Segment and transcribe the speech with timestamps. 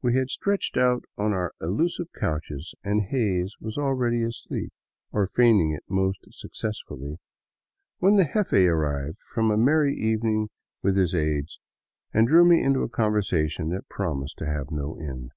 [0.00, 4.72] We had stretched out on our elusive couches, and Hays was already asleep—
[5.12, 7.18] or feigning it most successfully,—
[7.98, 10.48] when the jefe arrived from a merry evening
[10.82, 11.60] with his aids
[12.14, 15.32] and drew me into a conversation that promised to have no end.